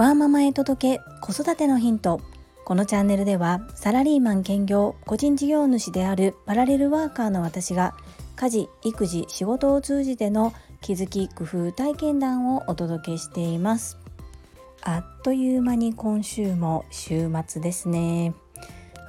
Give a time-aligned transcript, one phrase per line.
[0.00, 2.22] ワーママへ届け子育てのヒント。
[2.64, 7.94] このチャンネルではサラリーマン兼業個人事業主であるパラレルワーカーの私が
[8.34, 13.98] 家事育児仕事を通じての気づき工夫体験談をお届けしています。
[14.80, 18.32] あっという間に今週も週末ですね。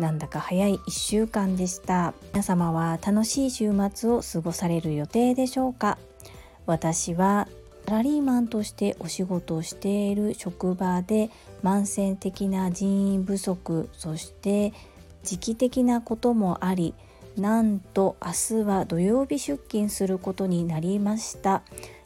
[0.00, 2.14] なんだか早い1週間でした。
[2.32, 5.98] 皆様は楽しい週末を過ごされる予定でしょうか？
[6.66, 7.46] 私は
[7.90, 11.30] ラリーマンとしてお仕事をしている職場で
[11.62, 14.72] 慢性的な人員不足そして
[15.22, 16.94] 時期的なこともあり
[17.36, 21.62] なんと明日は土曜日出勤することになりました。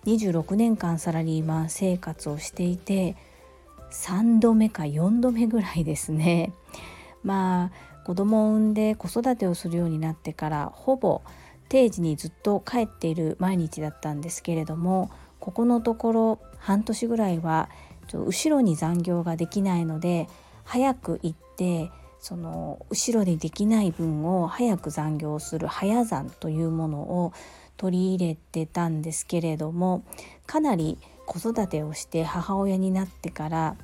[0.06, 3.16] 26年間サラリーマン生活をしていて
[3.90, 6.52] 3度目か4度目ぐらいですね。
[7.24, 11.22] まあ子供を産んで子育てをするようになってからほぼ
[11.70, 15.10] 定時にずっと帰っている毎日だったんですけれども
[15.44, 17.68] ここのところ半年ぐらいは
[18.14, 20.26] 後ろに残業ができないので
[20.64, 27.34] 早く行ってその後ろでできない分を早く残業する早算というものを
[27.76, 30.02] 取り入れてたんですけれども
[30.46, 30.96] かなり
[31.26, 33.76] 子育てをして母親になってから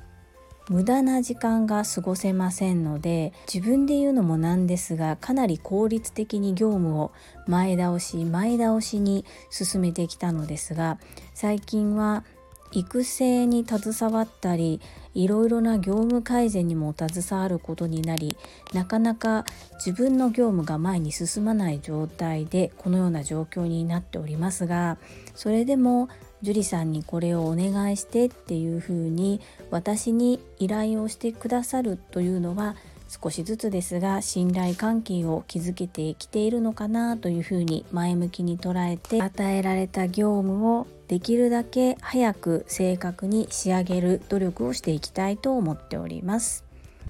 [0.71, 7.11] 無駄な時間が過ごせませんので自分で言うのもなんですがかなり効率的に業務を
[7.45, 10.97] 前倒し前倒しに進めてきたのですが
[11.33, 12.23] 最近は
[12.71, 14.79] 育成に携わったり
[15.13, 18.37] いろいろな業務改善にも携わることになり
[18.73, 19.45] なかなか
[19.75, 24.97] 自分の業務が前に進まない状態でこのような状況になっておりますが
[25.35, 26.09] それでも
[26.41, 32.75] 樹里さんにこれをお願いしてっていうふうに私に依頼をしてくださるというのは
[33.11, 46.63] 少しずつですが信頼関係を築けてきているのかなというふうに前向きに捉えて与えられた業務をできるだけ早く正確に仕上げる努力をしていきたいと思っております。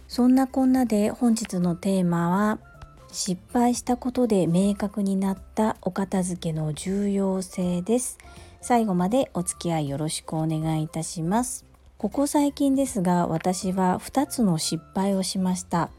[0.07, 2.57] そんなこんなで本日のテーマは
[3.11, 8.17] 失敗したことで明確になったお片付けの重要性です。
[8.59, 11.67] 最後までお付き合いよろしくお願いいたします。
[11.99, 15.91] ここ最近ですが私は2つの失敗をしました。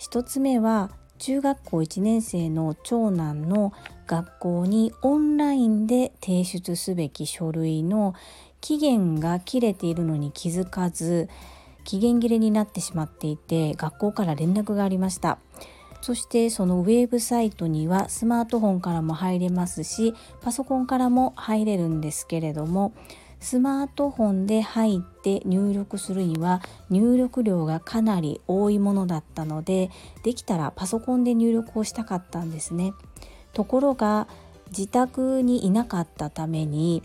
[0.00, 3.72] 1つ目は中学校1年生の長男の
[4.06, 8.14] 学校にオンラインで提出すべき書類の
[8.60, 11.28] 期限が切れているのに気づかず
[11.84, 15.38] 期限切れになってしまっていて学校から連絡がありました
[16.00, 22.92] そしてそのウェブサイトにはスマートフォンからも入れますしパソコンからも入れるんですけれども
[23.40, 29.90] スマートフォンで入って入力するには入力量がかなり多いものだったので
[30.22, 32.94] できたらパソコンで入力をしたかったんですね。
[33.54, 34.28] ところが
[34.68, 37.02] 自宅にいなかったために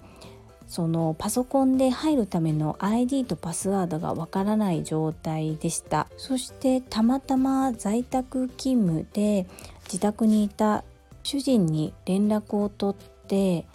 [0.68, 6.08] そのパソコンで入るための ID とパスワードがわからない状態でした。
[6.16, 9.48] そしてたまたま在宅勤務で
[9.86, 10.84] 自宅にいた
[11.24, 13.66] 主人に連絡を取って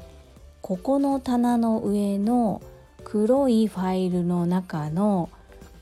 [0.62, 2.62] ここの棚の上の
[3.02, 5.28] 黒いファイルの中の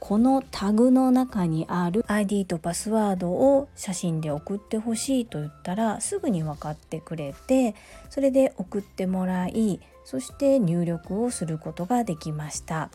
[0.04, 7.76] このタグの中にある ID とパスワードを写真で送ってほしいと言ったらすぐに分かってくれて
[8.10, 12.90] それで送ってもらいそして入力をすることができました。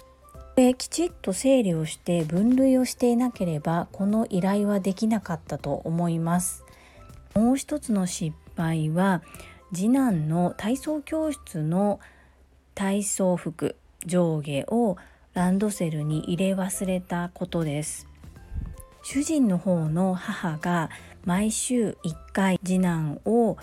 [0.57, 6.65] できちっと整理をして分類をしていなければこの依頼はできなかったと思います。
[7.35, 9.21] もう一つの失敗は
[9.73, 12.01] 次男の体操教室の
[12.75, 14.97] 体操服上下を
[15.37, 18.07] ランドセルに入れ忘れたことです。
[19.03, 20.89] 主人の方の母が
[21.25, 23.55] 毎週1回次男を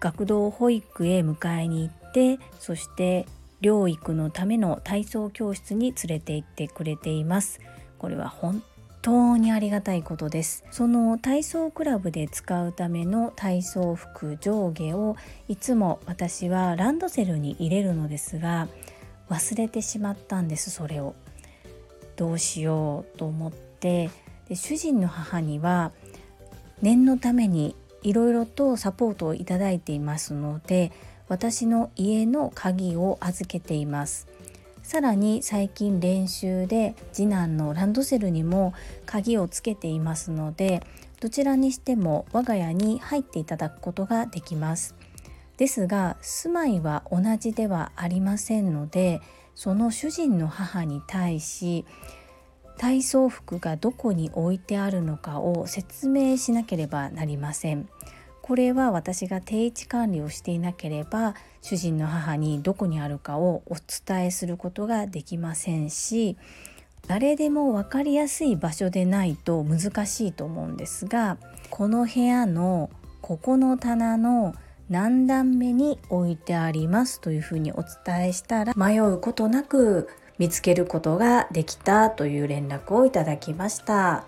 [0.00, 3.26] 学童保育へ迎えに行ってそして
[3.60, 7.60] 療育のための体操教室に連れて行ってくれています。
[7.98, 8.62] これは本
[9.02, 10.64] 当にありがたいことです。
[10.70, 18.66] その体操クラブで使うための体操服上下をいつも私はランドセルに入れるのですが
[19.28, 21.14] 忘れてしまったんですそれを。
[22.16, 24.10] どうしようと思って。
[24.48, 25.92] で主人の母には
[26.80, 30.90] 念のためにいろいろとサポートをいただいていますので
[31.28, 34.26] 私の家の鍵を預けています。
[34.82, 38.72] さらに最近練習で次男のランドセルにも
[39.04, 40.82] 鍵をつけていますので
[41.20, 44.94] どちらにしても我が家に入っていただくことができます。
[45.58, 49.20] ですが住まいは同じではありませんので
[49.54, 51.84] その主人の母に対し
[52.78, 57.88] 体操服がどこに置いてあるのかを説明しなければなりません。
[58.48, 66.38] これは私が定位置管理をしていなければ主人の母にどこにあるかをお伝えすることができませんし
[67.06, 71.36] 誰でも分かりやすい場所でないと難しいと思うんですが
[71.68, 72.88] この部屋の
[73.20, 74.54] ここの棚の
[74.90, 80.08] 何段目に置いてありますというふうにお伝えしたら迷うことなく
[80.38, 84.24] 見つけることができたという連絡をいただきました。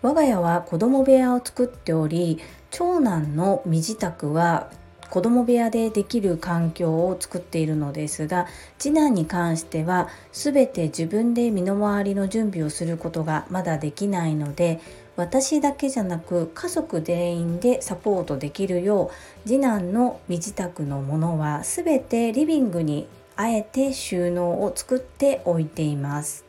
[0.00, 2.38] 我が家は子供部屋を作っており
[2.70, 4.70] 長男の身支度は
[5.10, 8.46] 子供部屋でできる環境を作っているのですが
[8.78, 14.80] 次男に関しては全て自分で身の回りの準備をすることがまだできないので
[15.18, 26.44] 私だけじゃなく家族全員でサポートできるよう次男の身支度のものは全てリビングにあえて収納を作っておいています。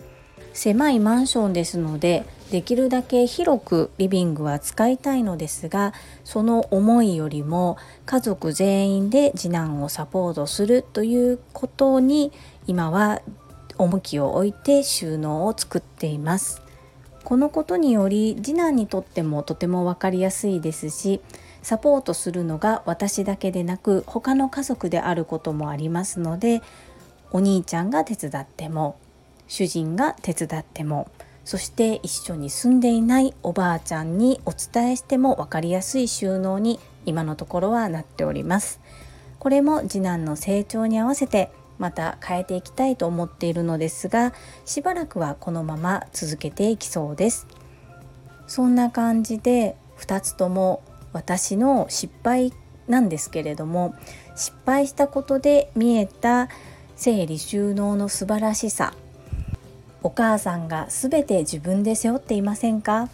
[0.54, 5.94] 狭いマンションですのでできるだけ広くリビングは使いたいのですが
[6.24, 12.32] その思いよりも家族全員で次男をサポートするということに
[12.68, 13.22] 今は
[13.80, 16.69] 重きを置いて収納を作っています。
[17.30, 21.22] このことにより次男にとってもとても分かりやすいですし
[21.62, 26.64] サポートするのが私だけでなく他の家族であることもありますので
[27.30, 28.98] お兄ちゃんが手伝っても
[29.48, 31.08] 主人が手伝っても
[31.46, 38.80] そして一緒に住んでいないおばあちゃんにお伝えしても分かりやすい収納に今のところはなっております。
[39.38, 41.50] これも次男の成長に合わせて
[41.80, 44.34] また変えていきたいと思っているのですが
[44.66, 47.48] しばらくはこのまま続けていきそうです。
[48.48, 50.84] そんな感じで2つとも
[51.14, 52.54] 私の失敗
[52.88, 53.96] なんですけれども
[54.36, 56.50] 失敗したことで見えた
[56.96, 58.94] 整理収納の素晴らしさ
[60.02, 63.10] お母さんが全て自分で背負っていませんか？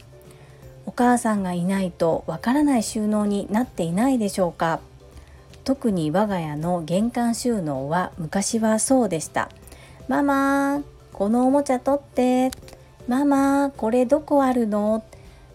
[0.85, 4.79] お母さんがいないとわからない収納になっていないでしょうか？
[5.65, 9.49] 特に我が家の玄関収納は昔はそうでした。
[10.07, 10.81] ママ
[11.11, 12.51] このおもちゃ取って。
[13.09, 15.03] ママこれどこあるの？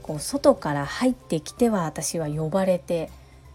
[0.03, 3.11] こう外から入ってきては私は呼ばれて。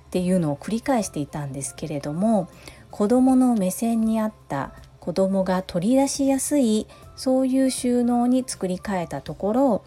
[0.07, 2.47] っていうのを繰り返していたんですけれども
[2.89, 4.71] 子どもの目線に合った
[5.01, 6.87] 子どもが取り出しやすい
[7.17, 9.85] そういう収納に作り変えたところ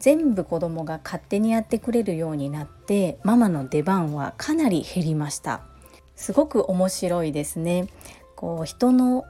[0.00, 5.60] 全部子供が勝手にやってくれるようになってママの出番はかなり減りました。
[6.20, 7.86] すごく面白いですね。
[8.36, 9.24] こう人の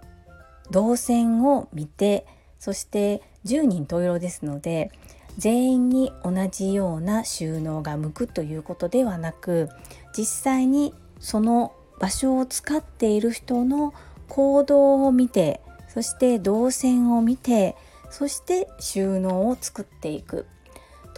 [0.72, 2.26] 動線を見て
[2.58, 4.90] そして10人十色ですので
[5.38, 9.68] 全員に同じような収納が向くということではなく
[10.16, 13.94] 実際にその場所を使っている人の
[14.28, 17.76] 行動を見てそして動線を見て
[18.10, 20.46] そして収納を作っていく。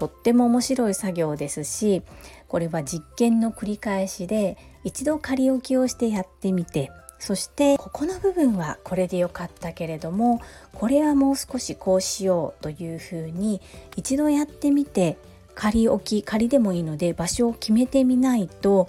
[0.03, 2.03] とっても面白い作業ですし
[2.49, 6.91] これは実験の繰り返しで一度仮置きをしてやってみて
[7.21, 10.41] そしてここの部分はこれでよかったけれども
[10.73, 13.61] これはもう少しこうしようというふうに
[13.95, 15.19] 一度やってみて
[15.55, 18.89] 仮置き仮でもいいので場所を決めてみないと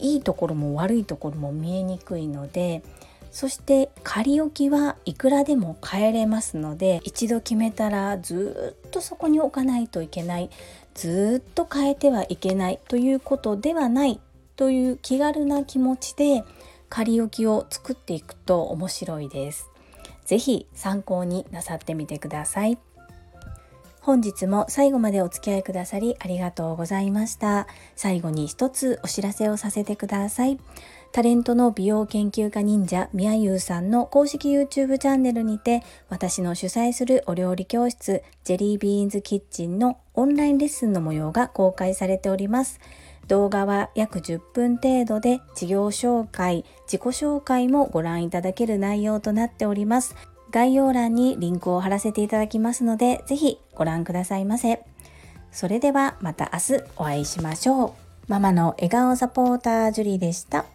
[0.00, 2.82] いいところも悪いところも見えにくいので
[3.30, 10.50] そして仮置きはいくらでも変えれますので一度決めたらずっとそこに置かないといけない
[10.94, 14.20] ずっと変えてはいけないということではない
[14.56, 16.44] という気軽な気持ちで
[16.88, 19.70] 仮置きを作っていくと面白いです。
[20.26, 22.78] 是非参考になさってみてください。
[24.00, 27.66] 本日も最後までお付き合いくださりありがとうございました。
[27.96, 30.58] 最後に一つお知らせをさせてください。
[31.12, 42.78] タレントの美容研究家忍者みやゆうさんの公式 YouTube チャンネルにて私の主催するお料理教室ジェリービーンズキッチンのオンラインレッスンの模様が公開されております。
[43.26, 50.14] 動画は約10分程度で事業紹介、自己紹介もご覧いただける内容となっております。
[50.50, 54.82] 概要欄にリンクを貼らせていただきますので、ぜひご覧くださいませ。
[55.52, 57.92] それではまた明日お会いしましょう。
[58.26, 60.66] ママの笑顔サポータージュリーでした。